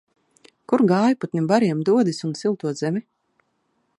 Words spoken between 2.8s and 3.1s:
zemi?